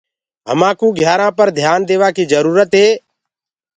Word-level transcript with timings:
همآ 0.49 0.69
ڪوُ 0.79 0.87
گھيآرآنٚ 0.97 1.35
پر 1.37 1.47
ڌيآن 1.57 1.79
ديوآ 1.87 2.09
ڪي 2.15 2.23
جروُرت 2.31 2.71
هي۔ 2.81 2.87